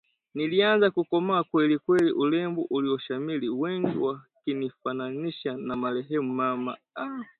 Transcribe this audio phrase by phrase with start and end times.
[0.33, 6.77] Nilianza kukomaa kweli kweli urembo ulioshamiri, wengi wakinifananisha na marehemu mama